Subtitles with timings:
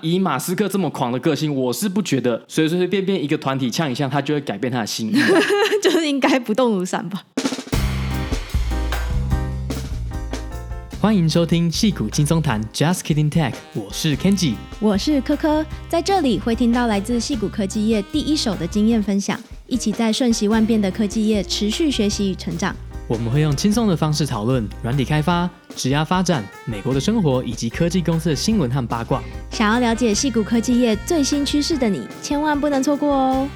[0.00, 5.18] 以马斯克这么狂的个性，我是不觉得随随随便便一个团体呛一呛，他就会改变他的心意，
[5.82, 7.24] 就是应该不动如山吧。
[11.00, 22.74] 欢迎收听戏骨轻松谈，Just Kidding Tech，我是 Kenji，我是科科，在这里会听到来自戏骨科技业第一手的经验分享，一起在瞬息万变的科技业持续学习与成长。
[23.08, 29.22] 我们会用轻松的方式讨论软体开发、职涯发展、美国的生活以及科技公司的新闻和八卦。
[29.50, 33.48] 想要了解矽谷科技业最新趋势的你，千万不能错过哦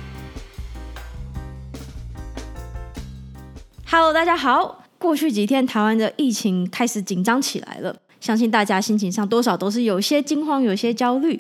[3.86, 4.84] ！Hello，大家好。
[4.96, 11.38] 过去几天，台湾的疫情开始紧张起来了，相信大家心情上多少都是有些惊慌，有些焦虑。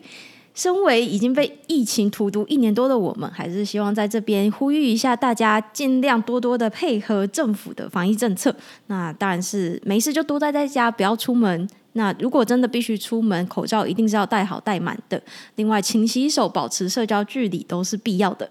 [0.54, 8.54] 身为已经被疫情荼毒一年多的我们，还是希望在这边呼吁一下大家，尽量多多的配合政府的防疫政策。
[8.88, 11.68] 那当然是没事就多待在家，不要出门。
[11.94, 15.22] 那如果真的必须出门，口罩一定是要戴好戴满的。
[15.56, 18.50] 另外，勤洗手、保持社交距离都是必要的。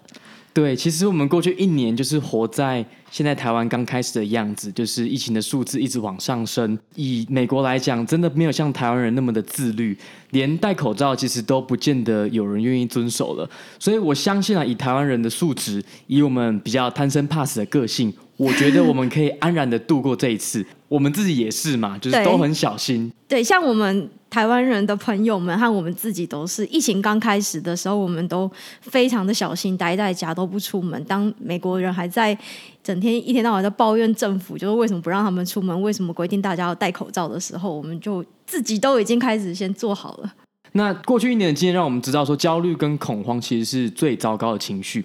[0.52, 6.78] 对，其实我们过去一年就是活在现在台湾刚开始的样子，就是疫情的数字一直往上升。
[6.94, 9.94] 以美国来讲，真的没有像台湾人那么的自律，
[10.30, 13.46] 连戴口罩其实都不见得有人愿意遵守了。
[13.78, 20.64] 所以我相信啊，以台湾人的素质，以我们比较贪生怕死的个性，我觉得我们可以安然的度过这一次。
[20.88, 23.12] 我们自己也是嘛，就是都很小心。
[23.28, 24.08] 对，对，像我们。
[24.32, 31.04] 台湾人的朋友们和我们自己都是，疫情刚开始的时候，我们都非常的小心，待在家都不出门。
[31.04, 32.34] 当美国人还在
[32.82, 40.34] 整天一天到晚在抱怨政府，就是为什么不让他们出门，为什么规定大家要戴口罩的时候，我们就自己都已经开始先做好了。
[40.72, 45.04] 那过去一年的经验让我们知道，说焦虑跟恐慌其实是最糟糕的情绪。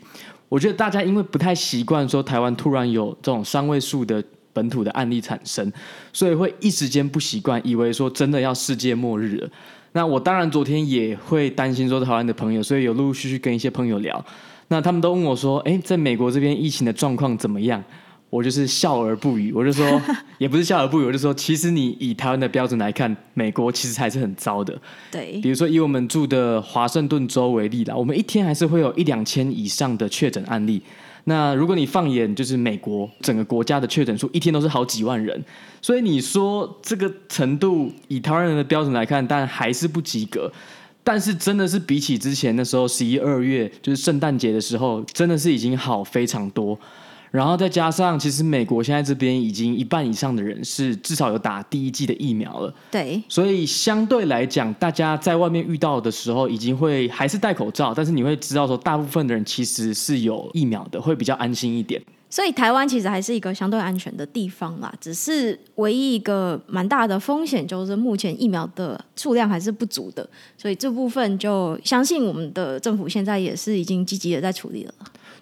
[0.49, 4.23] 我觉得大家因为不太习惯说台湾突然有这种三位数的。
[4.53, 5.71] 本土的案例产生，
[6.11, 9.47] 所以会一时间不习惯，以为说真的要世界末日了。
[9.91, 14.25] 那我当然昨天也会担心说台湾的朋友，所以有陆陆续续跟一些朋友聊，
[14.69, 17.83] 那他们都问我说：“诶，在美国这边疫情的状况怎么样？”
[18.29, 20.01] 我就是笑而不语，我就说
[20.37, 24.77] 也不是笑而不语，我就说其实你以台湾的标准来看，美国其实还是很糟的。
[25.09, 30.81] 对，比如说以我们住的华盛顿州为例啦，我们一天还是会有一两千以上的确诊案例。
[31.23, 35.41] 那如果你放眼就是美国整个国家的确诊数，一天都是好几万人，
[35.81, 40.51] 所以你说这个程度以台湾人的标准来看，但还是不及格。
[41.07, 46.77] 但是真的是比起之前那时候十一二月就是圣诞节的时候，真的是已经好非常多。
[47.31, 52.73] 然后再加上，其实美国现在这边已经一半以上的人是至少有打第一剂的疫苗了。
[52.91, 62.01] 对，所以相对来讲，大家在外面遇到的时候，已经会还是戴口罩，但是你会知道说，大部分的人其实是有疫苗的，会比较安心一点。
[62.29, 70.27] 所以台湾其实还是一个相对安全的地方啦，只是唯一一个蛮大的风险就是目前疫苗的数量还是不足的，
[70.57, 74.93] 所以这部分就相信我们的政府现在也是已经积极的在处理了。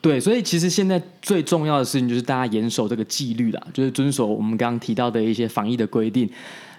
[0.02, 6.30] 对，所以其实现在最重要的事情就是大家严守这个纪律啦，就是遵守我们刚刚提到的一些防疫的规定。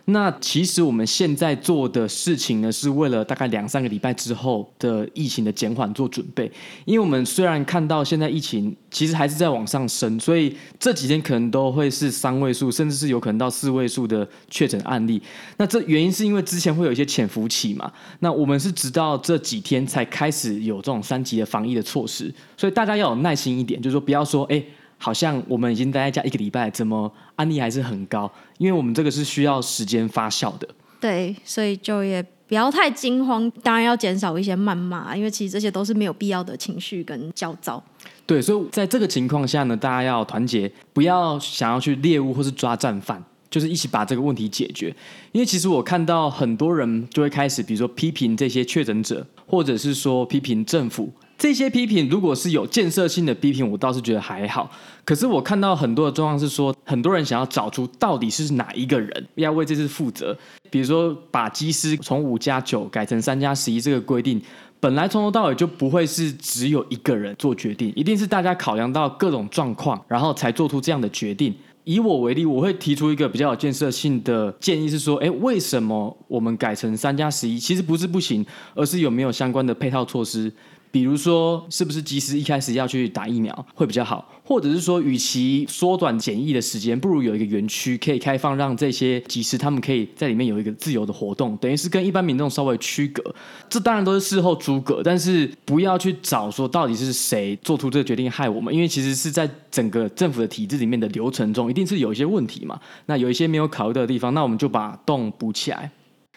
[0.08, 6.50] 那其实我们现在做的事情呢，是为了大概两三个礼拜之后的疫情的减缓做准备。
[6.84, 15.20] 因为我们虽然看到现在疫情其实还是在往上升，所以这几天可能都会是三位数，甚至是有可能到四位数的确诊案例。
[15.56, 17.92] 那这原因是因为之前会有一些潜伏期嘛。
[18.20, 24.62] 那我们是直到这几天才开始有这种三级的防疫的措施，所以大家要有耐心一点，就是说不要说哎。
[24.98, 28.30] 好像我们已经待在家一个礼拜，怎么案例还是很高？
[28.58, 30.68] 因为我们这个是需要时间发酵的。
[30.98, 37.82] 对，所以就也不要太惊慌，当然要减少一些谩骂，因为其实这些都是没有必要的情绪跟焦躁。
[38.24, 44.88] 对，所以在这个情况下呢，大家要团结，不要想要去猎物或是抓战犯，就是一起把这个问题解决。
[45.32, 51.12] 因为其实我看到很多人就会开始，比如说批评这些确诊者，或者是说批评政府。
[51.38, 54.70] 这些批评如果是有建设性的批评，我倒是觉得还好。
[55.04, 60.36] 可是我看到很多的状况是说，很多人想要找出到底是哪一个人要为这次负责。
[60.70, 64.40] 比如说，把机师从五加九改成三加十一这个规定，
[64.80, 71.54] 本来从头到尾就不会是只有一个人做决定，一定是大家考量到各种状况，然后才做出这样的决定。
[71.84, 77.60] 以我为例，我会提出一个比较有建设性的建议，是说，诶，为什么我们改成三加十一？
[77.60, 78.44] 其实不是不行，
[78.74, 80.52] 而是有没有相关的配套措施。
[80.96, 84.26] 比如说，是不是及时一开始要去打疫苗会比较好？
[84.42, 93.22] 或者是说，与其缩短检疫的时间，不如有一个园区可以开放，让这些机师他们可以在里面有一个自由的活动，等于是跟一般民众稍微区隔。
[93.68, 102.80] 这当然都是事后诸葛，但是不要去找说到底是谁做出这个决定害我们，因为其实是在整个政府的体制里面的流程中，一定是有一些问题嘛。
[103.04, 105.92] 那有一些没有考虑的地方，那我们就把洞补起来。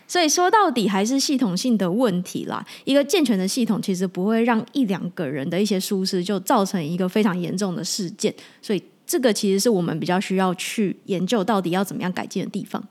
[0.09, 2.65] 所以说到底还是系统性的问题啦。
[2.83, 8.33] 一个健全的系统其实不会让一两个人的一些疏失就造成一个非常严重的事件。
[8.61, 12.83] 所以这个其实是我们比较需要去研究到底要怎么样改进的地方。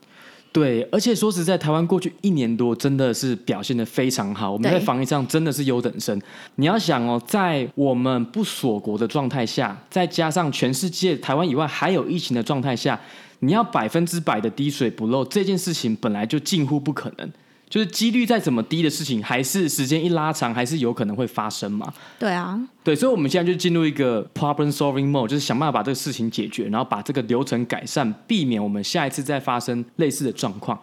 [0.51, 6.19] 对，而且说实在，台湾过去一年多真的是表现得非常好，我们在防疫上真的是优等生。
[6.55, 12.99] 你要想哦，在我们不锁国的状态下，再加上全世界台湾以外还有疫情的状态下，
[13.39, 17.31] 你要百分之百的滴水不漏，这件事情本来就近乎不可能。
[17.69, 21.93] 就是几率再怎么低的事情，还是时间一拉长，还是有可能会发生嘛？
[22.17, 30.79] 对啊，对，所以我们现在就进入一个 problem solving mode，就是想办法把这个事情解决，然后把这个流程改善，避免我们下一次再发生类似的状况。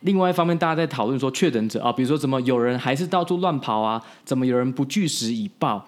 [0.00, 5.86] 另外一方面，大家在讨论说确诊者啊，比如说怎么有人还是到处乱跑啊，怎么有人不据实以报？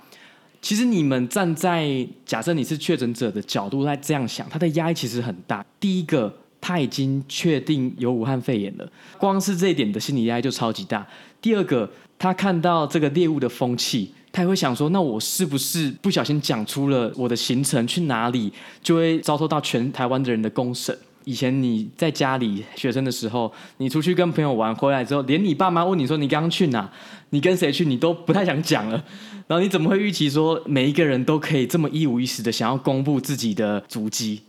[0.63, 5.63] 其实你们站在假设你是确诊者的角度来这样想，他的压力其实很大。
[5.79, 6.35] 第一个。
[6.65, 8.89] 他已经确定有武汉肺炎了，
[9.19, 11.05] 光是这一点的心理压力就超级大。
[11.41, 20.97] 第二个，他看到这个猎物的风气，他也会想说：那我是不是不小心讲出了我的行程去哪里，就会遭受到全台湾的人的公审？
[21.25, 26.91] 以前你在家里学生的时候，你出去跟朋友玩回来之后，连你爸妈问你说你刚刚去哪，
[27.31, 29.05] 你跟谁去，你都不太想讲了。
[29.47, 34.43] 然后你怎么会预期说每一个人都可以这么一五一十的想要公布自己的足迹？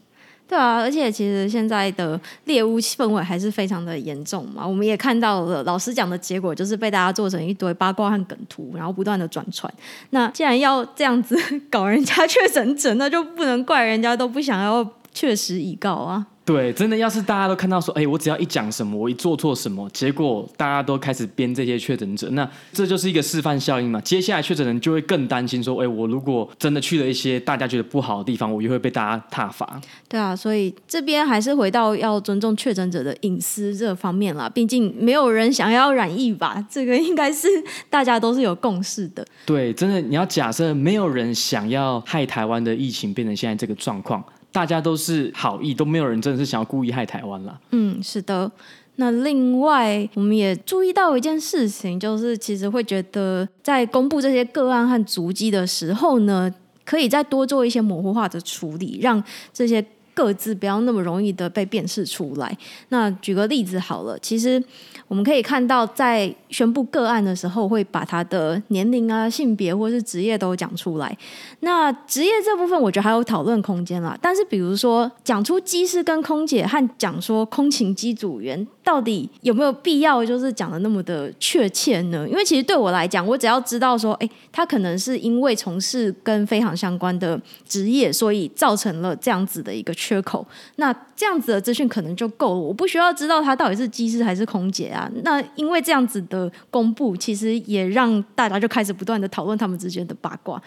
[0.46, 4.68] 对啊，而且其实现在的猎巫氛围还是非常的严重嘛。
[4.68, 9.74] 我们也看到了，老师讲的结果就是被大家做成一堆八卦和梗图，然后不断的转传。
[10.12, 11.36] 那既然要这样子
[11.72, 16.28] 搞人家确诊者， 那就不能怪人家都不想要确实已告啊。
[16.46, 24.02] 对，真的，要是大家都看到说，哎，我只要一讲什么，我一做错什么，结果大家都开始编这些确诊者，那这就是一个示范效应嘛。
[24.02, 29.80] 接下来确诊人就会更担心说，哎，我如果真的去了一些大家觉得不好的地方，我又会被大家挞伐。
[30.10, 34.50] 对啊，所以这边还是回到要尊重确诊者的隐私这方面啦。
[34.50, 37.48] 毕竟没有人想要染疫吧，这个应该是
[37.90, 39.26] 大家都是有共识的。
[39.46, 44.22] 对，真的，你要假设没有人想要害台湾的疫情变成现在这个状况。
[44.54, 47.60] 大家都是好意，都没有人真的是想要故意害台湾了。
[47.72, 48.50] 嗯，是的。
[48.98, 56.54] 那另外，我们也注意到一件事情，就是其实会觉得在公布这些个案和足迹的时候呢，
[56.86, 59.22] 可以再多做一些模糊化的处理，让
[59.52, 59.84] 这些
[60.14, 62.58] 各自不要那么容易的被辨识出来。
[62.90, 64.64] 那举个例子好了，其实。
[65.10, 71.16] 我们可以看到，在宣布个案的时候，会把他的年龄啊、性别或是职业都讲出来。
[71.60, 74.18] 那职业这部分，我觉得还有讨论空间啦。
[74.20, 82.28] 但是，比如说讲出机师跟空姐，和讲说空勤机组员，到底有没有必要，就是讲的那么的确切呢？
[82.28, 90.46] 因为其实对我来讲，我只要知道说，哎，他可能是因为从事跟飞航相关的职业，所以造成了这样子的一个缺口。
[90.76, 95.10] 那这样子的资讯可能就够了，我不需要知道他到底是机师还是空姐啊。
[95.24, 100.62] 那因为这样子的公布，其实也让大家就开始不断的讨论他们之间的八卦。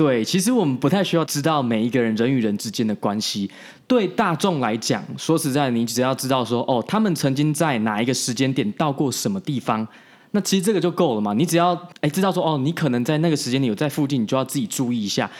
[0.00, 3.50] 对，其实我们不太需要知道每一个人人与人之间的关系。
[3.86, 9.86] 对大众来讲，说实在，你只要知道说，哦，他们曾经在哪一个时间点到过什么地方，
[10.30, 11.34] 那其实这个就够了嘛。
[11.34, 15.30] 你只要哎知道说，哦，你可能在那个时间点有在附近，你就要自己注意一下。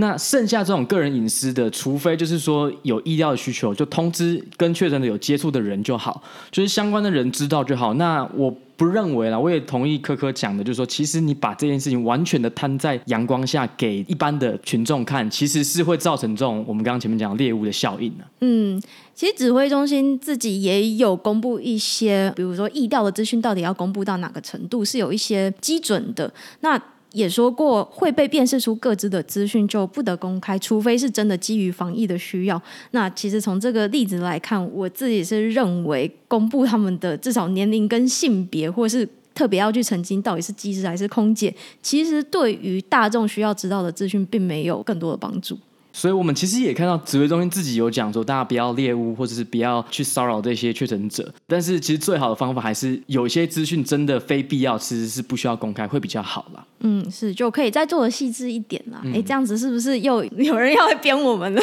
[0.00, 7.94] 那剩下这种个人隐私的，除非就是说有医疗的需求，就通知跟确诊的有接触的人就好，就是相关的人知道就好。
[7.94, 18.24] 那我不认为啦，我也同意柯柯讲的，就是说，其实你把这件事情完全的摊在阳光下给一般的群众看，其实是会造成这种我们刚刚前面讲猎物的效应的。
[18.40, 18.80] 嗯，
[19.16, 26.32] 其实指挥中心自己也有公布一些，比如说疫调的资讯到底要公布到哪个程度，是有一些基准的。
[26.60, 26.80] 那
[27.12, 32.60] 也说过，会被辨识出各自的资讯就不得公开，除非是真的基于防疫的需要。
[32.90, 45.58] 那其实从这个例子来看，我自己是认为公布他们的至少年龄跟性别，或是特别要去澄清到底是机师还是空姐，其实对于大众需要知道的资讯，并没有更多的帮助。
[45.98, 51.28] 所以我们其实也看到指挥中心自己有讲说，大家不要猎物，或者是不要去骚扰这些确诊者。
[51.48, 56.64] 但是其实最好的方法还是有一些资讯真的非必要，其实是不需要公开，会比较好啦。
[56.78, 59.00] 嗯，是就可以再做的细致一点啦。
[59.06, 61.60] 哎、嗯，这样子是不是又有人要来编我们了？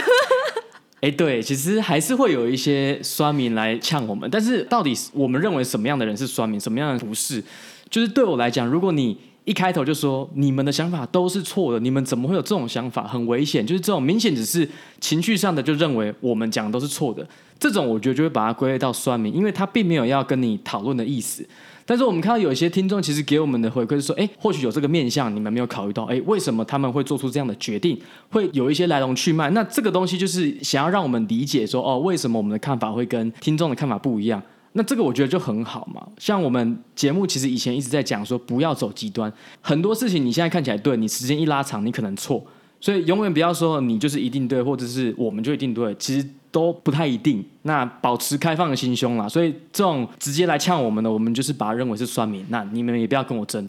[1.00, 4.30] 哎，对，其实还是会有一些酸民来呛我们。
[4.30, 7.42] 但是到底我们认为什么样的人是酸民，什么样的不是？
[7.90, 13.08] 就是对我来讲，如果你一开头就说你们的想法都是错的，你们怎么会有这种想法？
[13.08, 14.68] 很危险，就是这种明显只是
[15.00, 17.26] 情绪上的，就认为我们讲的都是错的。
[17.60, 21.48] 这种我觉得就会把它归类到酸民，因为他并没有要跟你讨论的意思。
[21.86, 27.96] 但是我们看到有一些听众其实给我们的回馈是说，哎，或许有这个面向，你们没有考虑到，哎，为什么他们会做出这样的决定？
[28.32, 29.52] 会有一些来龙去脉。
[29.52, 34.42] 那这个东西就是想要让我们理解说，哦，为什么我们的看法会跟听众的看法不一样？
[34.78, 36.06] 那这个我觉得就很好嘛。
[36.18, 42.46] 像我们节目其实以前一直在讲说，不要走极端，很多事情你现在看起来对，你时间一拉长，你可能错。
[42.82, 47.44] 所以永远不要说你就是一定对，或者是我们就一定对，其实都不太一定。
[47.66, 49.28] 那保持开放的心胸啦。
[49.28, 52.46] 所以这种直接来呛我们的，我们就是把它认为是酸民。
[52.50, 53.68] 那你们也不要跟我争，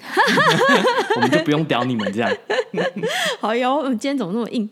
[1.17, 2.31] 我们就不用屌你们这样。
[3.41, 4.69] 好哟，我们今天怎么那么硬？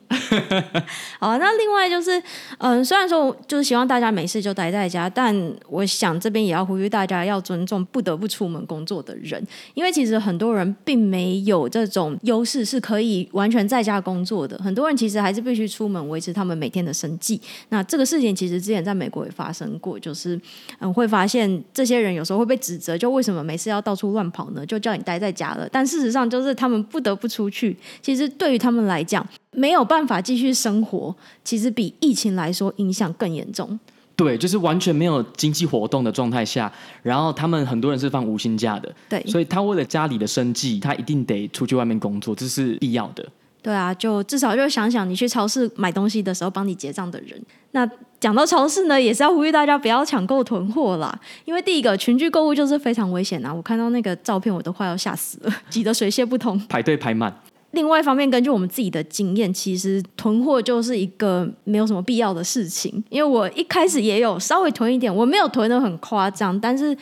[1.19, 2.19] 好，那另外就是，
[2.59, 5.35] 嗯、呃，虽然说就是希望大家没事就待在家，但
[5.69, 9.43] 我想这边也要呼吁大家要尊重不得不出门工作的人，
[9.75, 17.41] 因为其实很多人并没有这种优势是可以完全在家工作的，很多人其实还是必须出门维持他们每天的生计。
[17.71, 20.41] 那这个事情其实之前在美国也发生过，就是
[20.81, 24.67] 嗯，会发现这些人有时候会被指责，就为什么没事要到处乱跑呢？
[24.67, 27.77] 就叫你待在家了，但事实上就是他们不得不出去。
[28.03, 33.79] 其实对于他们来讲，没有办法继续生活，其实比疫情来说影响更严重。
[34.17, 43.27] 对，就是完全没有经济活动的状态下，然后他们很多人是放无薪假的，对，所以他为了家里的生计，他一定得出去外面工作，这是必要的。
[43.65, 47.41] 对啊，就至少就想想你去超市买东西的时候，帮你结账的人。
[47.71, 47.89] 那
[48.21, 53.53] 讲到超市呢，也是要呼吁大家不要抢购囤货啦，因为第一个群聚购物就是非常危险啊！
[53.53, 57.35] 我看到那个照片，我都快要吓死了， 挤得水泄不通，排队排满。
[57.71, 63.03] 另外一方面，根据我们自己的经验，其实囤货就是一个没有什么必要的事情。
[63.09, 66.95] 因为我一开始也有稍微囤一点，我没有囤的很夸张，但是。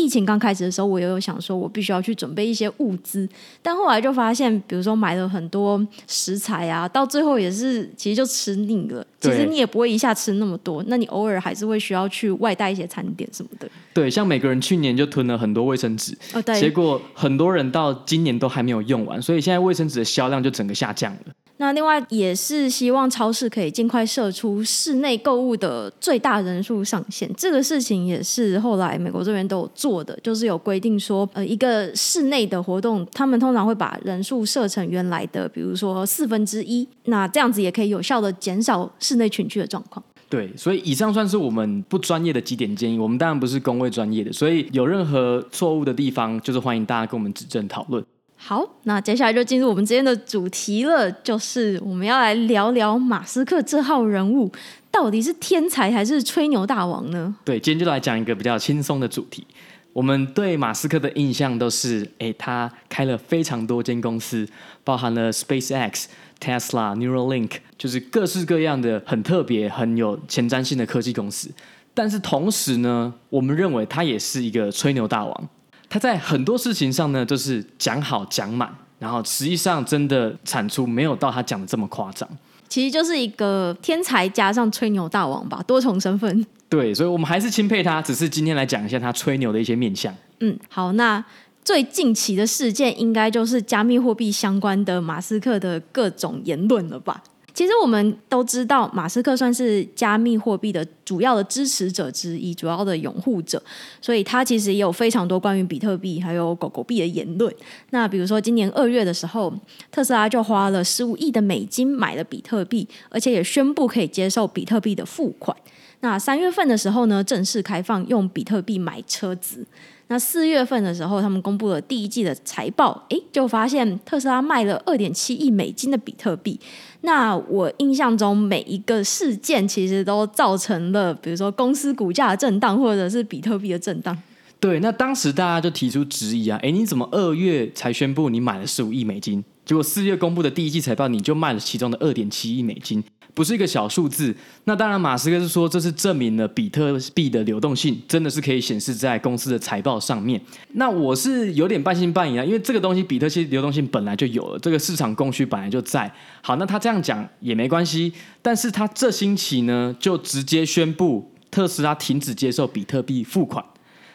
[0.00, 3.28] 疫情刚开始的时候，我也有想说，我必须要去准备一些物资，
[3.60, 9.06] 但后来就发现，比如说买了很多食材啊，到最后也是其实就吃腻了。
[9.20, 13.68] 其实你也不会一下吃那么多，那你偶尔还是会需要去外带一些餐点什么的。
[13.92, 21.20] 对，像每个人去年就囤了很多卫生纸，哦，对，结果很多人到今年都还没有用完，所以现在卫生纸的销量就整个下降了。
[21.60, 40.02] 那另外也是希望超市可以尽快设出室内购物的最大人数上限，这个事情也是后来美国这边都有做的，就是有规定说，呃，一个室内的活动，他们通常会把人数设成原来的，比如说四分之一，那这样子也可以有效的减少室内群聚的状况。
[40.30, 48.02] 对，所以以上算是我们不专业的几点建议，我们当然不是公卫专业的，所以有任何错误的地方，就是欢迎大家跟我们指正讨论。
[48.42, 54.50] 好，那接下来就进入我们今天的主题了，就是我们要来聊聊马斯克这号人物
[54.90, 57.32] 到底是天才还是吹牛大王呢？
[57.44, 59.46] 对，今天就来讲一个比较轻松的主题。
[59.92, 64.48] 我们对马斯克的印象都是，诶，他开了非常多间公司，
[64.82, 66.06] 包含了 SpaceX、
[66.40, 71.50] Tesla、Neuralink，就是各式各样的很特别、很有前瞻性的科技公司。
[71.92, 75.48] 但是同时呢，我们认为他也是一个吹牛大王。
[75.90, 82.26] 他在很多事情上呢，都是讲好讲满，然后实际上真的产出没有到他讲的这么夸张。
[82.68, 86.46] 其实就是一个天才加上吹牛大王吧， 多重身份。
[86.68, 90.14] 对，所以我们还是钦佩他，只是今天来讲一下他吹牛的一些面相。
[90.38, 91.22] 嗯，好，那
[91.64, 97.20] 最近期的事件应该就是加密货币相关的马斯克的各种言论了吧？
[97.60, 103.62] 其实我们都知道，马斯克算是加密货币的主要的支持者之一，主要的拥护者，
[104.00, 107.54] 所以他其实也有非常多关于比特币还有狗狗币的言论。
[107.90, 109.52] 那比如说今年二月的时候，
[109.90, 115.54] 特斯拉就花了十五亿的美金买了比特币，而且也宣布可以接受比特币的付款。
[116.00, 119.66] 那三月份的时候呢，正式开放用比特币买车子。
[120.06, 126.58] 那四月份的时候，他们公布了第一季的财报，诶，就发现特斯拉卖了二点七亿美金的比特币。
[127.02, 134.16] 那我印象中，每一个事件其实都造成了，比如说公司股价的震荡，或者是比特币的震荡。
[134.58, 143.02] 对，那当时大家就提出质疑啊，诶，你怎么二月才宣布你买了十五亿美金，结果四月公布的第一季财报，你就卖了其中的二点七亿美金？
[143.34, 144.34] 不是一个小数字，
[144.64, 150.40] 那当然，马斯克是说这是证明了比特币的流动性真的是可以显示在公司的财报上面。
[150.72, 156.12] 那我是有点半信半疑啊，因为这个东西比特币流动性本来就有了，这个市场供需本来就在。
[156.42, 163.64] 好，那他这样讲也没关系，但是他这星期呢就直接宣布特斯拉停止接受比特币付款。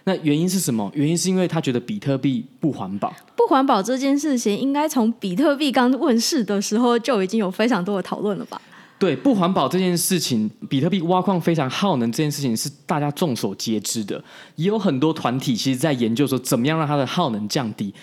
[0.07, 0.91] 那原因是什么？
[0.93, 3.11] 原因是因为他觉得比特币不环保。
[3.35, 8.61] 不环保这件事情，应该从比特币刚问世的时候就已经有非常多的讨论了吧？
[8.97, 14.23] 对，不环保这件事情，比特币挖矿非常耗能这件事情是大家众所皆知的，
[14.55, 17.93] 也有很多团体其实在研究说怎么样让它的耗能降低。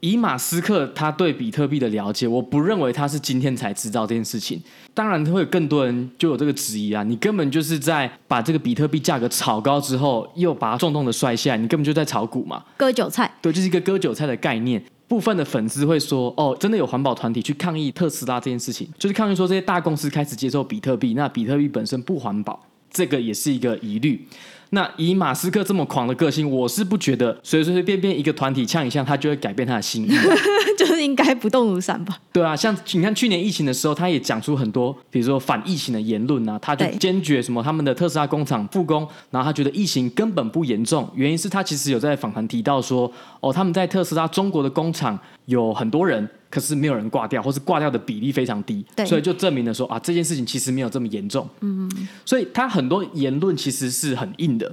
[0.00, 4.60] 以马斯克他对比特币的了解，我不认为他是今天才知道这件事情。
[4.92, 13.32] 当然会有更多人就有这个质疑啊，你根本就是在把这个比特币价格炒高之后，又把它重重的摔下来，你根本就在炒股嘛，割韭菜。
[13.40, 14.82] 对，就是一个割韭菜的概念。
[15.12, 22.58] 部分的粉丝会说：“哦，真的有环保团体去抗议特斯拉这件事情，就是抗议说这些大公司开始接受比特币，那比特币本身不环保，
[22.90, 24.26] 这个也是一个疑虑。
[24.70, 30.08] 那以马斯克这么狂的个性，我是不觉得随随便便一个团体呛一呛，他就会改变他的心意，
[31.02, 32.18] 是应该不动如山吧？
[32.32, 46.28] 对啊，像你看去年疫情的时候，他也讲出很多，比如说反疫情的言论啊，他就坚决什么他们的特斯拉工厂复工，然后他觉得疫情根本不严重，原因是他其实有在访谈提到说，哦，他们在特斯拉中国的工厂有很多人。
[46.52, 51.48] 可是没有人挂掉，或是挂掉的比例非常低，所以就证明了说啊，这件事情其实没有这么严重。
[51.60, 51.90] 嗯，
[52.26, 54.70] 所以他很多言论其实是很硬的，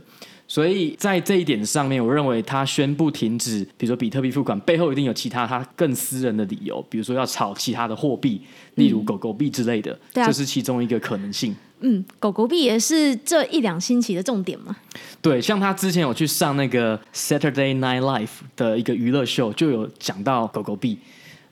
[0.50, 8.42] 所以在这一点上面，我认为他宣布停止，比如说比特币付款背后一定有其他他更私人的理由，比如说要炒其他的货币，
[8.74, 11.56] 例如狗狗币之类的，这、嗯、是其中一个可能性。
[11.82, 14.76] 嗯，狗狗币也是这一两星期的重点嘛。
[15.22, 20.98] 对，像他之前有去上那个 Saturday Night Live 的一个娱乐秀，就有讲到狗狗币。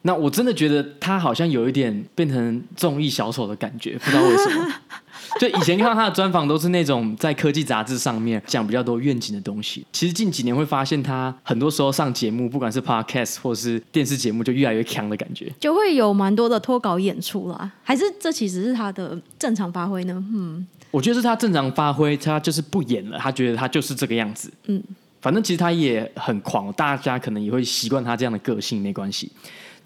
[0.01, 4.73] 那我真的觉得他好像有一点变成综艺小丑的感觉，不知道为什么。
[5.39, 17.71] 就以前看到他的专访都是那种在科技杂志上面讲比较多愿景的东西，其实近几年会发现他很多时候上节目，不管是 podcast 或是电视节目，就越来越强的感觉，就会有蛮多的脱稿演出啦。
[17.83, 20.23] 还是这其实是他的正常发挥呢？
[20.33, 24.51] 嗯，我觉得是他正常发挥，他就是不演了，他觉得他就是这个样子。
[24.65, 24.81] 嗯，
[25.21, 29.31] 反正其实他也很狂，大家可能也会习惯他这样的个性，没关系。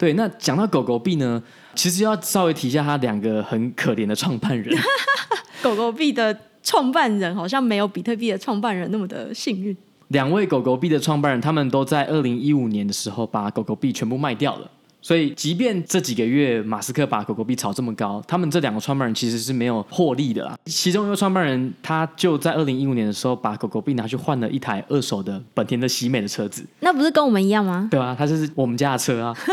[0.01, 1.39] 对，那讲到狗狗币呢，
[1.75, 4.75] 其实要稍微提一下他两个很可怜的创办人。
[5.62, 9.77] 狗狗币的创办人好像没有比特币的创办人那么的幸运。
[10.08, 14.72] 两位狗狗币的创办人，他们都在二零一五年的时候把狗狗币全部卖掉了。
[15.03, 20.55] 所以，即便这几个月马斯克把狗狗币炒这么高，他们这两个创办人其实是没有获利的啦。
[20.65, 26.63] 其中一个创办人，他就在二零一五年的时候把狗狗币拿去换了一台二手的本田的喜美的车子。
[26.81, 27.88] 那不是跟我们一样吗？
[27.89, 29.36] 对啊，他就是我们家的车啊。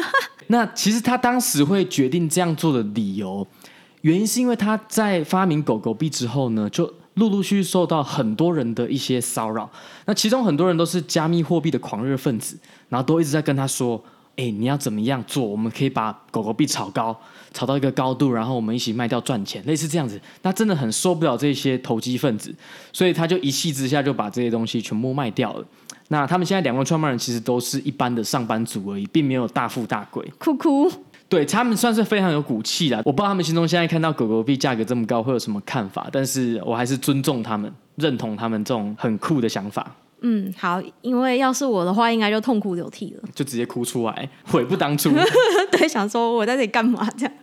[0.49, 3.47] 那其实他当时会决定这样做的理由，
[4.03, 9.71] 原因是因为他在发明狗狗币之后呢，就陆陆续续受到很多人的一些骚扰。
[10.05, 14.03] 那其中很多人都是加密货币的狂热分子，然后都一直在跟他说。
[14.41, 15.45] 哎，你要怎么样做？
[15.45, 17.21] 我们可以把狗狗币炒高，
[17.53, 20.21] 炒到一个高度，然后我们一起卖掉赚钱，类似这样子。
[20.43, 22.55] 那真的很受不了这些投机分子，
[22.93, 25.67] 所以他就一气之下就把这些东西全部卖掉了。
[26.09, 30.27] 那他们现在两位创办人其实都是一般的上班族而已，并没有大富大贵。
[30.39, 30.91] 酷酷，
[31.29, 33.03] 对，他们算是非常有骨气啦。
[33.05, 39.95] 我不知道他们心中现在看到狗狗币价格这么高会有什么看法，但是我还是尊重他们，认同他们这种很酷的想法。
[40.21, 45.11] 嗯，好，因为要是我的话，应该就痛哭流涕了，就直接哭出来，悔不当初。
[45.71, 47.35] 对，想说我在这里干嘛这样？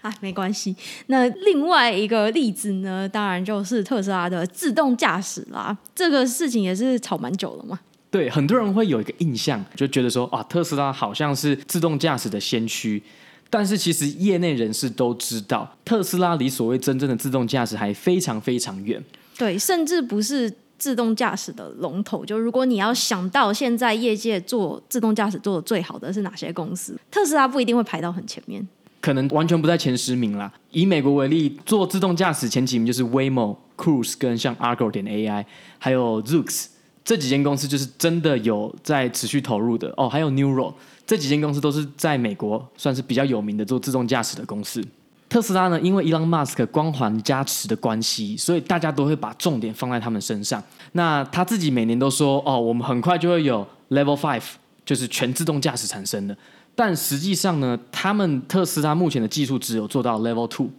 [0.00, 0.74] 啊，没关系。
[1.08, 5.76] 那另外一个例子呢，当然就是特斯拉的自动驾驶啦。
[5.94, 7.78] 这个事情也是吵蛮久了嘛。
[8.10, 13.02] 对，很多人会有一个印象，就觉得说啊，特斯拉好像是自动驾驶的先驱。
[13.50, 19.02] 但是其实业内人士都知道，特斯拉离所谓真正的自动驾驶还非常非常远。
[19.36, 20.50] 对，甚至不是。
[20.78, 28.66] 自动驾驶的龙头，就如果你要想到现在业界做自动驾驶做的最好的是哪些公司，特斯拉不一定会排到很前面，
[29.00, 30.52] 可能完全不在前十名啦。
[30.70, 35.44] 以美国为例，做自动驾驶前几名就是 Waymo、Cruise 跟像 Argo 点 AI，
[35.78, 36.66] 还有 Zoox
[37.04, 40.08] 这几间公司就是真的有在持续投入的哦。
[40.08, 40.72] 还有 Nuro
[41.06, 44.84] 这几间公司都是在美国算是比较有名的做自动驾驶的公司。
[45.28, 50.62] 特斯拉呢，因为伊朗马斯克光环加持的关系，所以大家都会把重点放在他们身上。
[50.92, 54.44] 那他自己每年都说：“哦，我们很快就会有 Level Five，
[54.86, 56.36] 就是全自动驾驶产生的。”
[56.74, 60.70] 但实际上呢，他们特斯拉目前的技术只有做到 Level Two。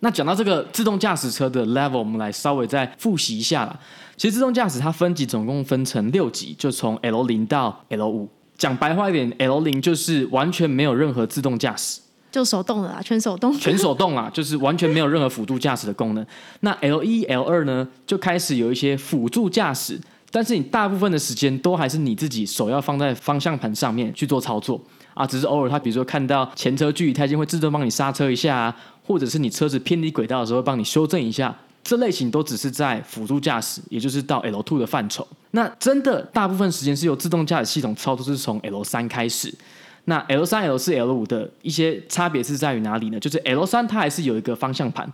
[0.00, 3.78] 那讲到这个自动驾驶车的 Level，我们来稍微再复习一下啦。
[4.16, 8.28] 其实自动驾驶它分级总共分成六级，就从 L 零到 L 五。
[8.56, 12.00] 讲白话一点，L 零就是完全没有任何自动驾驶。
[12.34, 16.26] 就手动的啦， 全手动，全手动啦， 就是完全没有任何辅助驾驶的功能。
[16.60, 20.00] 那 L 一、L 二呢，就开始有一些辅助驾驶，
[20.32, 24.80] 但是你大部分的时间都还是你自己手要放在方向盘上面去做操作
[25.14, 35.24] 啊，只是偶尔它比如说看到前车距离太近，会自动帮你刹车一下啊，或者是你车子偏离轨道的时候帮你修正一下，这类型都只是在辅助驾驶，也就是到 L two 的范畴。
[35.52, 39.54] 那真的大部分时间是由自动驾驶系统操作，是从 L 三开始。
[40.06, 43.18] 那 L 三、L 四、L 五的一些差别是在于哪里呢？
[43.18, 45.10] 就是 L 三它还是有一个方向盘，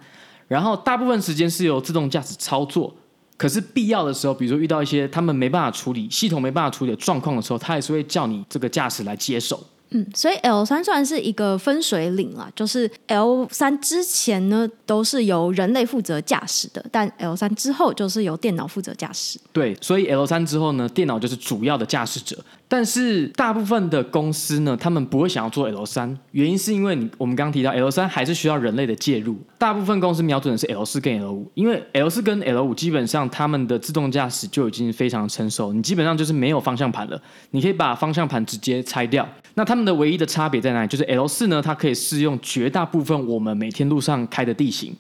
[0.49, 2.93] 然后大部分时间是由自动驾驶操作。
[3.37, 9.65] 可是必要的时候，比如说遇到一些他们没办法处理、系统没办法处理的状况的时候，它还是会叫你这个驾驶来接手。
[9.93, 19.41] 嗯，所以 L 三算是一个分水岭啦，就是 L 三之前呢都是由人类负责驾驶的，但 L 三之后就是由电脑负责驾驶。
[19.53, 22.37] 对，所以 L 三之后呢，电脑就是主要的驾驶者。
[22.73, 29.37] 但是大部分的公司呢，他们不会想要做 L 三，原因是因为你我们刚刚提到 L 三还是需要人类的介入。
[29.59, 39.29] 大部分公司瞄准的是 L 四跟 L 五，因为 L 四跟 L 五基本上他们的自动驾驶就已经非常成熟，你基本上就是没有方向盘了，你可以把方向盘直接拆掉。
[39.55, 40.87] 那他们的唯一的差别在哪里？
[40.87, 44.95] 就是 L 四呢，它可以适用绝大部分我们每天路上开的地形，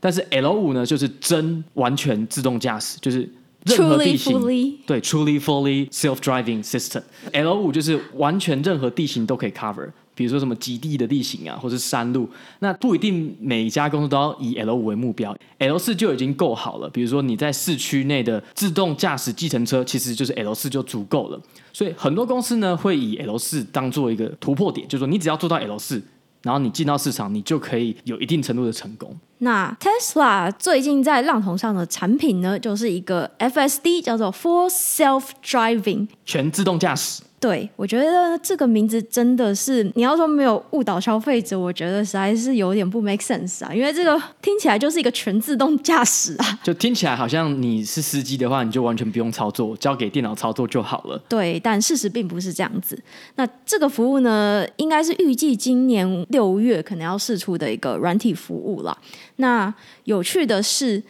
[0.00, 3.30] 但是 L 五呢，就是真完全自动驾驶，就是。
[3.64, 4.74] 任何地形 Truly, fully.
[4.86, 7.02] 对，truly fully self-driving system。
[7.32, 15.36] L 五就是完全任何地形都可以 cover，比如说什么极地的地形啊，或是山路，那不一定每一家公司都要以 L 五为目标。
[15.58, 21.40] L 四就已经够好了，比如说你在市区内的自动驾驶计程车，其实就是 L 四就足够了。
[21.72, 26.02] 所以很多公司呢会以 L 四当做一个突破点，就是说你只要做到 L 四。
[26.42, 29.16] 然后你进到市场，你就可以有一定程度的成功。
[29.42, 37.24] 那 Tesla 最近在浪头上的产品呢，就是一个 FSD，叫做 Full Self Driving，全自动驾驶。
[37.40, 51.20] 对，我觉得这个名字真的是，你要说没有误导消费者，我觉得实在是有点不 make sense 啊，因为这个听起来就是一个全自动驾驶啊，就听起来好像你是司机的话，你就完全不用操作，交给电脑操作就好了。
[51.28, 52.96] 对，但事实并不是这样子。
[53.34, 58.96] 那这个服务呢，应该是预计今年六月可能要试出的一个软体服务了。
[59.36, 61.02] 那有趣的是。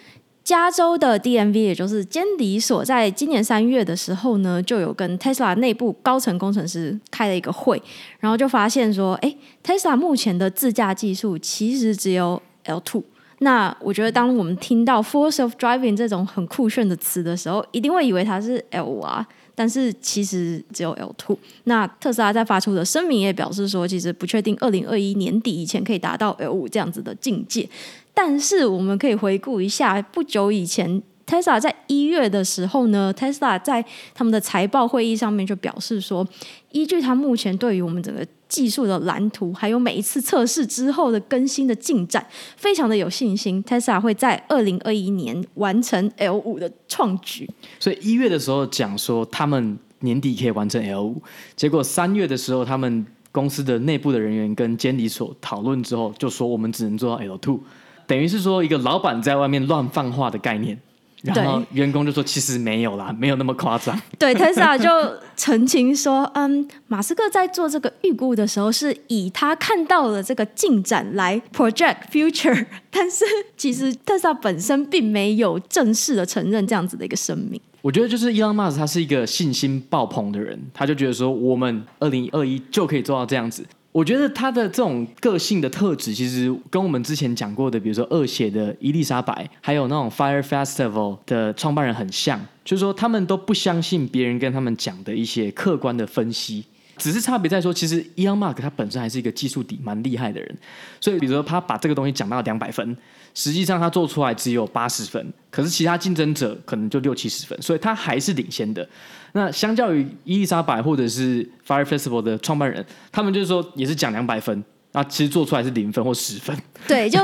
[0.45, 7.81] 加州的 DMV，也就是监理所，在今年三月的时候呢，就有跟 Tesla 内部高层工程师开了一个会，
[8.19, 9.33] 然后就发现说，哎
[9.63, 13.05] ，Tesla 目前的自驾技术其实只有 L2。
[13.39, 21.37] 那我觉得，当我们听到 Full Self Driving 这种很酷炫的词的时候，一定会以为它是 L5 啊，但是其实只有 L2。
[21.65, 27.69] 那特斯拉在发出的声明也表示说，其实不确定二零二一年底以前可以达到 L5 这样子的境界。
[28.15, 36.27] 但是我们可以回顾一下，不久以前，Tesla 在一月的时候呢，Tesla 在他们的财报会议上面就表示说，
[36.73, 42.25] 依据他目前对于我们整个技术的蓝图，还有每一次测试之后的更新的进展，
[42.57, 47.49] 非常的有信心，Tesla 会在二零二一年完成 L 五的创举。
[47.81, 51.23] 所以一月的时候讲说他们年底可以完成 L 五，
[51.57, 57.59] 结果三月的时候，他们公司的内部的人员跟监理所讨论之后，就说我们只能做到 L two。
[58.07, 60.79] 等于是说，一个老板在外面乱放话的概念，
[61.23, 63.99] 然后员工就说：“其实没有啦，没有那么夸张。
[64.19, 64.89] ”对，特斯拉就
[65.37, 73.25] 澄清说：“嗯，马斯克在做这个预估的时候，是以他看到了这个进展来 project future， 但是
[73.57, 83.65] 其实特斯拉本身并没有正式的承认这样子的一个声明。”我觉得就是伊隆马斯克他是一个信心爆棚的人，他就觉得说，我们二零二一就可以做到这样子。
[83.93, 96.65] 我觉得他的这种个性的特质，其实跟我们之前讲过的，比如说恶血的伊丽莎白，还有那种 Fire Festival 的创办人很像，就是说他们都不相信别人跟他们讲的一些客观的分析，
[97.03, 100.57] 只是差别在说，其实伊隆马斯克他本身还是一个技术底蛮厉害的人，
[101.01, 102.97] 所以比如说他把这个东西讲到两百分。
[103.35, 108.87] 实际上，他做出来只有八十分，可是其他竞争者可能就六七十分，所以他还是领先的。
[109.33, 114.63] 那相较于伊丽莎白或者是 Fire Festival 的创办人，他们就是说也是讲两百分，
[114.93, 116.57] 那其实做出来是零分或十分。
[116.87, 117.19] 对，就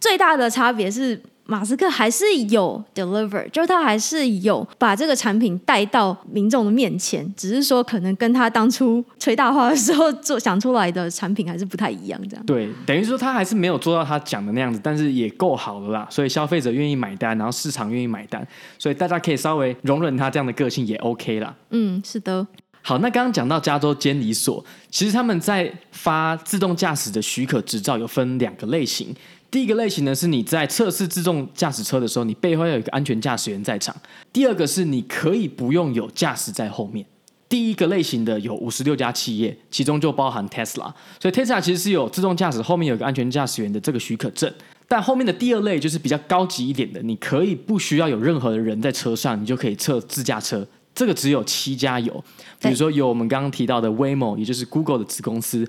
[0.00, 1.20] 最大的差别是。
[1.50, 12.44] 马斯克还是有 deliver，就是他还是有把这个产品带到民众的面前，只是说可能跟他当初吹大话的时候做想出来的产品还是不太一样，这样。
[12.44, 18.46] 对，等于说他还是没有做到他讲的那样子，但是也够好了啦，所以消费者愿意买单，然后市场愿意买单，
[18.78, 21.54] 所以大家可以稍微容忍他这样的个性也 OK 啦。
[21.70, 22.46] 嗯，是的。
[22.82, 29.14] 好，那刚刚讲到加州监理所，其实他们在发自动驾驶的许可执照有分两个类型。
[29.50, 33.96] 第一个类型呢，是你在测试自动驾驶车的时候，你背后要有一个安全驾驶员在场。
[34.30, 37.04] 第二个是你可以不用有驾驶在后面。
[37.48, 40.92] 第一个类型的有五十六家企业，其中就包含 Tesla。
[41.18, 44.52] 所以 Tesla 其实是有自动驾驶后面有一个安全驾驶员的这个许可证。
[44.86, 50.66] 但后面的第二类就是比较高级一点的，你可以不需要有任何的人在车上，你就可以测自驾车。
[50.94, 52.12] 这个只有七家有，
[52.60, 55.66] 比如说有我们刚刚提到的 Waymo，也就是 Google 的子公司，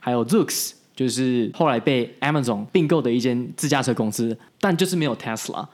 [0.00, 0.72] 还有 Zooks，。
[0.94, 5.66] 就是后来被 Amazon 并购的一间自驾车公司，但就是没有 Tesla。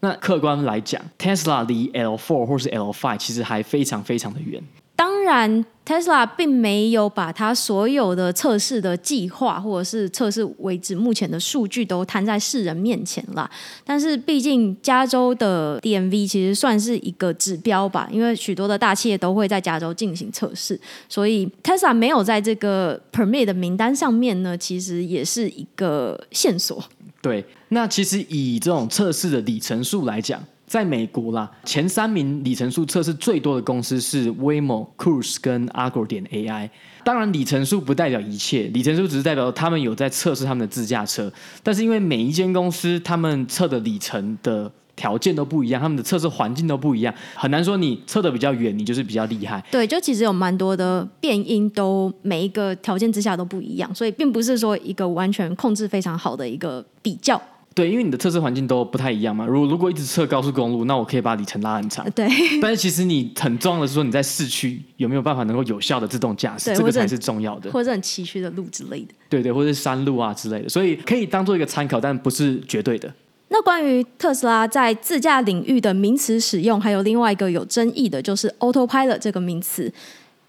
[0.00, 4.62] 那客观来讲，Tesla 离 L4 或是 L5 其实还非常非常的远。
[4.96, 13.50] 当然，Tesla 并没有把它所有的测试的计划或者是测试为止目前的数据都摊在世人面前啦。
[13.84, 26.82] 但是，毕竟加州的 DMV 其实算是一个指标吧，因为许多的大企业都会在加州进行测试，所以 Tesla 没有在这个 permit 的名单上面呢，其实也是一个线索。
[27.20, 30.40] 对，那其实以这种测试的里程数来讲。
[30.74, 36.68] 在美国啦，前三名里程数测试最多的公司是 Waymo、Cruise 跟 Argo 点 AI。
[37.04, 41.32] 当然，里程数不代表一切，里程数只是代表他们有在测试他们的自驾车。
[41.62, 49.64] 但是因为每一间公司他们测的里程的条件都不一样，他们的测试环境都不一样，很难说你测的比较远，你就是比较厉害。
[49.70, 57.40] 对，就其实有蛮多的变因，都每一个条件之下都不一样，所以并不是说一个完全控制非常好的一个比较。
[57.74, 59.44] 对，因为你的测试环境都不太一样嘛。
[59.44, 62.08] 如果如果一直测高速公路，那我可以把里程拉很长。
[62.12, 62.28] 对。
[62.62, 67.70] 但是其实你很重要的是说你在市区有没有办法能够有效的自动驾驶，这个才是重要的。
[67.72, 69.08] 或者很崎岖的路之类的。
[69.28, 73.12] 对对，或者是山路啊之类的，所以可以当做一个参考，但不是绝对的。
[73.48, 79.92] 那关于特斯拉在自驾领域的名词使用，还有另外一个有争议的，就是 Autopilot 这个名词。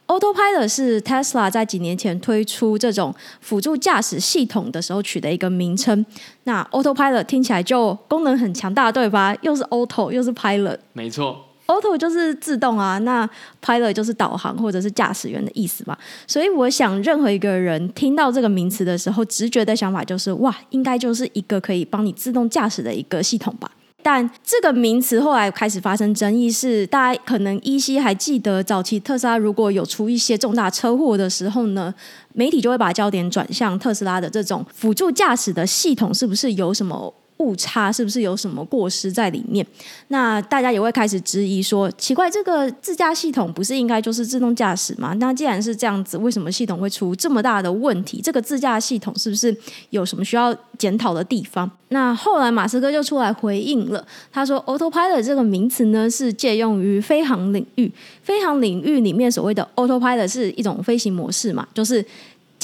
[0.08, 6.06] Autopilot 是 Tesla 在几年前推出这种辅助驾驶系统的时候取的一个名称。
[6.44, 9.36] 那 Autopilot 听起来就功能很强大，对吧？
[9.41, 10.78] 又是 Auto，又是 Pilot。
[10.94, 13.28] 没错，Auto 就是自动啊，那
[13.63, 15.98] Pilot 就是导航或者是驾驶员的意思嘛。
[16.28, 23.72] 所以我想，任何一个人听到这个名词的时候，直觉的想法就是：哇，应该就是一个可以帮你自动驾驶的一个系统吧。
[24.06, 31.91] 但这个名词后来开始发生争议，是大家可能依稀还记得，早期特斯拉如果有出一些重大车祸的时候呢，
[32.34, 39.65] 媒体就会把焦点转向特斯拉的这种辅助驾驶的系统是不是有什么误差，是不是有什么过失在里面？
[40.08, 45.13] 那大家也会开始质疑说，奇怪，这个自驾系统不是应该就是自动驾驶吗？
[45.19, 48.21] 那既然是这样子，为什么系统会出这么大的问题？
[48.21, 49.56] 这个自驾系统是不是
[49.89, 51.69] 有什么需要检讨的地方？
[51.89, 57.91] 那后来马斯克就出来回应了，他说，Autopilot 这个名词呢是借用于飞航领域，
[58.24, 62.04] 飞航领域里面所谓的 Autopilot 是一种飞行模式嘛，就是。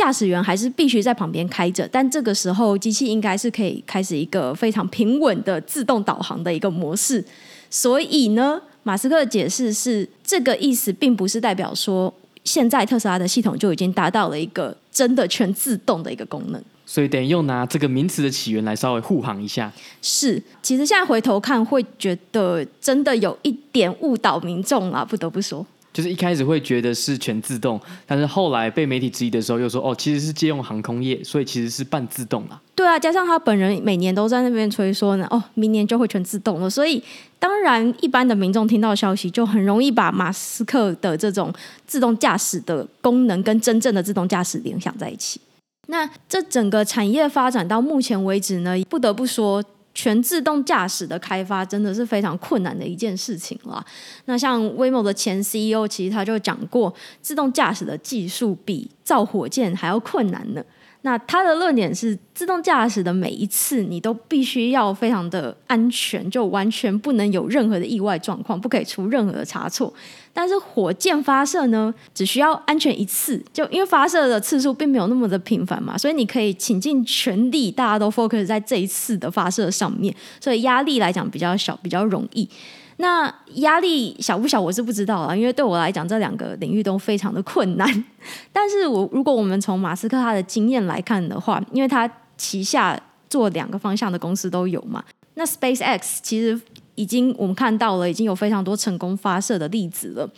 [0.01, 7.23] 驾驶员还是必须在旁边开着，但这个时候机器应该是可以开始一个非常平稳的自动导航的一个模式。
[7.69, 12.11] 所以呢，马斯克的解释是这个意思，并不是代表说
[12.43, 16.59] 现在特斯拉的系统就已经达到了一个真的全自动的一个功能。
[16.83, 19.71] 所以等于又拿这个名词的起源来稍微护航一下。
[20.01, 25.63] 是，其实现在回头看，会觉得真的有一点误导民众啊，不得不说。
[25.93, 32.59] 就是一开始会觉得是全自动，但是后来被媒体质疑的时候，又说哦，其实是借用航空业，所以其实是半自动啦。
[32.75, 36.69] 对啊，加上他本人每年都在那边吹说呢，哦，明年就会全自动了。
[36.69, 37.03] 所以
[37.37, 41.53] 当然，一般的民众听到消息，就很容易把马斯克的这种
[41.85, 45.41] 自动驾驶的功能跟真正的自动驾驶联想在一起。
[45.87, 49.63] 那这整个产业发展到目前为止呢，不得不说。
[49.93, 53.85] 全自动驾驶的开发真的是非常困难的一件事情了。
[54.25, 60.63] 那像 Waymo 的前 CEO，其实他就讲过，自动驾驶的技术比造火箭还要困难呢。
[61.03, 69.91] 那他的论点是，自动驾驶的每一次你都必须要非常的安全，就完全不能有任何的意外状况，不可以出任何的差错。
[70.33, 82.49] 但是火箭发射呢，只需要安全一次，就因为发射的次数并没有那么的频繁嘛，所以你可以倾尽全力，大家都 focus 在这一次的发射上面，所以压力来讲比较小，比较容易。
[82.97, 88.05] 那压力小不小，我是不知道啊，因为对我来讲，这两个领域都非常的困难。
[88.53, 96.59] 但是我如果我们从马斯克他的经验来看的话，因为他旗下做两个方向的公司都有嘛，那 SpaceX 其实
[96.95, 100.29] 已经我们看到了，已经有非常多成功发射的例子了，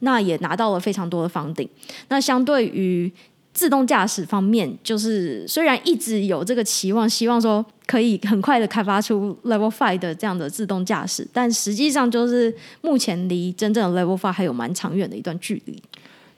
[0.00, 1.68] 那也拿到了非常多的房顶。
[2.08, 3.10] 那相对于
[3.52, 15.82] 自动驾驶方面，就是虽然一直有这个期望，希望说可以很快的开发出 Level Five 的这样的自动驾驶，但实际上就是目前离真正的 Level Five 还有蛮长远的一段距离。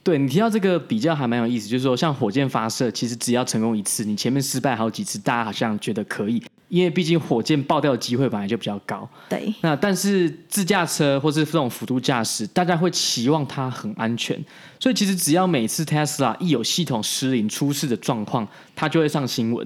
[0.05, 9.09] 对，你提到这个比较还蛮有意思，就是说像火箭发射，其实只要成功一次，你前面失败好几次，大家好像觉得可以，因为毕竟火箭爆掉的机会本来就比较高。
[9.29, 9.55] 对。
[9.61, 14.37] 那但是自驾车或是这种辅助驾驶，大家会期望它很安全，
[14.81, 19.65] 所以其实只要每次 Tesla 一有系统失灵出事的状况，它就会上新闻。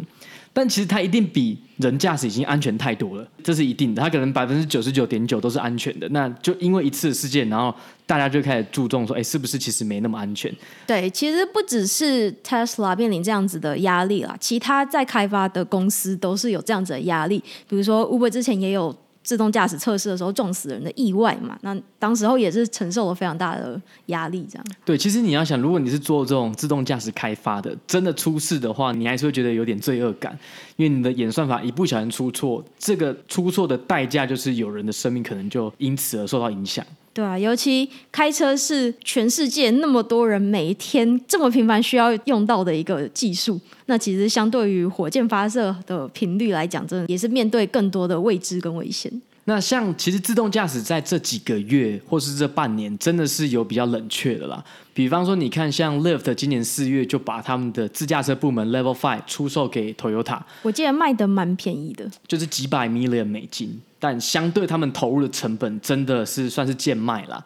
[0.56, 4.00] 但其实它一定比人驾驶已经安全太多了，这是一定的。
[4.00, 7.74] 它可能百分之九十九点九都是安全的，那就因为一次事件，然后
[8.06, 10.50] 大家就开始注重说，哎，是不是其实没那么安全？
[10.86, 17.38] 对，其实不只是 Tesla 面临这样子的压力啦，其他在开发的公司都是有这样子的压力，
[17.68, 18.96] 比如说 Uber 之前也有。
[19.26, 24.64] 自动驾驶测试的时候撞死人的意外嘛，那当时候也是承受了非常大的压力，这样。
[24.84, 30.38] 对，其实你要想，如果你是做这种自动驾驶开发的，真的出事的话，你还是会觉得有点罪恶感，
[30.76, 36.86] 因为你的演算法一不小心出错，这个出错的代价就是有人的生命可能就因此而受到影响。
[37.16, 49.10] 对啊，尤其开车是全世界那么多人每一天这么频繁需要用到的一个技术，那其实相对于火箭发射的频率来讲，真的也是面对更多的未知跟危险。
[49.44, 54.62] 那像其实自动驾驶在这几个月或是这半年，真的是有比较冷却的啦。
[54.92, 67.44] 比方说，你看像 Lyft 今年四月就把他们的自驾车部门 Level Five 出售给 Toyota，我记得卖的蛮便宜的，就是几百 million 美金，但相对他们投入的成本真的是算是贱卖了。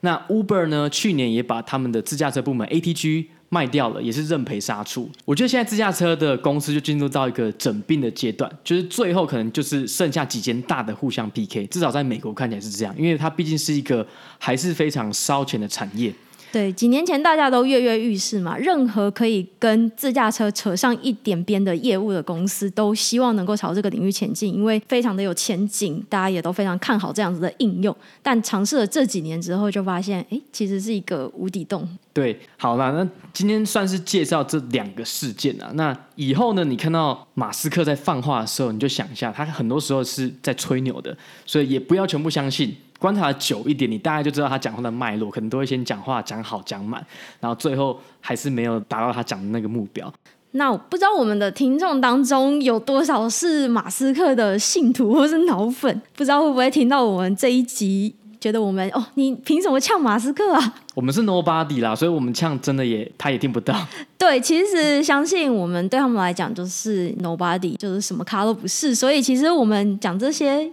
[0.00, 5.10] 那 Uber 呢，去年也把他们的自驾车部门 ATG 卖掉了，也是认赔杀出。
[5.24, 14.06] 我觉得现在自驾车的公司就进入到一个整并的阶段，就是最后可能就是剩下几间大的互相 PK，至少在美国看起来是这样，因为它毕竟是一个
[14.38, 16.14] 还是非常烧钱的产业。
[16.50, 27.94] 对，几年前大家都跃跃欲试嘛，任何可以跟自驾车扯上一点边的业务的公司，都希望能够朝这个领域前进，因为非常的有前景，大家也都非常看好这样子的应用。
[28.22, 31.86] 但尝试了这几年之后，就发现，哎，其实是一个无底洞。
[32.14, 35.70] 对，好啦，那今天算是介绍这两个事件啊。
[35.74, 42.74] 那以后呢，你看到马斯克在放话的时候，你就想一下，他很多时候是在吹牛的，所以也不要全部相信。
[42.98, 47.04] 观察久一点，你大概就知道他讲话的脉络，可能都会先讲话讲好讲满，
[47.38, 50.12] 然后最后还是没有达到他讲的那个目标。
[50.52, 60.74] 那我不知道我们的听众当中有多少是马斯克的信徒或是脑粉，不知道会不会听到我们这一集，觉得我们哦，你凭什么呛马斯克啊？
[60.94, 63.78] 我们是 nobody 啦，所以我们呛真的也他也听不到。
[64.16, 70.68] 对，其实相信我们对他们来讲就是 nobody，就是什么咖都不是，所以其实我们讲这些。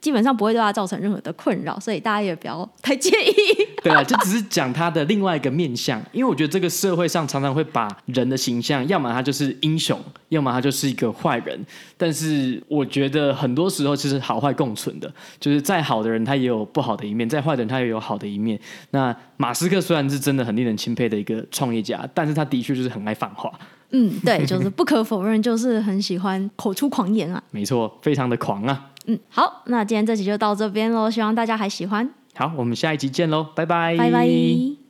[0.00, 3.34] 基本上不会对他造成任何的困扰，所以大家也不要太介意。
[3.82, 11.58] 对啊，就只是讲他的另外一个面相，因为我觉得这个社会上常常会把人的形象，要么他就是英雄，要么他就是一个坏人。
[11.96, 18.58] 但是我觉得很多时候其实好坏共存的，就是再好的人他也有不好的一面，再坏的人他也有好的一面。
[18.90, 23.52] 那马斯克虽然是真的很令人钦佩的一个创业家，但是他的确就是很爱反话。
[23.90, 27.42] 嗯，对，就是不可否认，就是很喜欢口出狂言啊。
[27.50, 28.90] 没错，非常的狂啊。
[29.08, 32.08] 嗯，好，那今天这集就到这边喽，希望大家还喜欢。
[32.34, 34.87] 好，我们下一集见喽，拜拜，拜拜。